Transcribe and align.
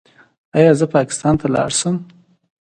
ایا 0.57 0.71
زه 0.79 0.85
پاکستان 0.95 1.33
ته 1.41 1.47
لاړ 1.55 1.71
شم؟ 1.79 1.95